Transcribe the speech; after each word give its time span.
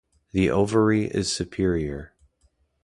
The 0.31 0.49
ovary 0.49 1.05
is 1.05 1.31
superior. 1.31 2.15